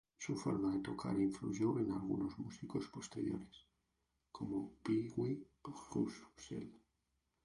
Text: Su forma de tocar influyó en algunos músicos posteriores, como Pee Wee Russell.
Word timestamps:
Su 0.17 0.35
forma 0.35 0.73
de 0.73 0.79
tocar 0.79 1.15
influyó 1.19 1.77
en 1.77 1.91
algunos 1.91 2.39
músicos 2.39 2.87
posteriores, 2.87 3.67
como 4.31 4.71
Pee 4.83 5.11
Wee 5.15 5.45
Russell. 5.63 6.69